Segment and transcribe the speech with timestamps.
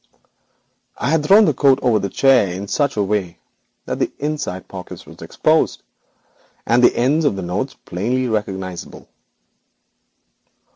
[0.97, 3.37] I had thrown the coat across the chair back in such a way
[3.85, 5.83] that the inside pocket was exposed,
[6.67, 9.07] leaving the ends of the notes plainly recognisable.